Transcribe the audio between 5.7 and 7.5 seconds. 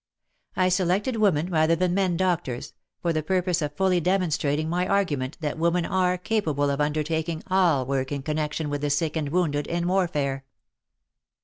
are capable of undertaking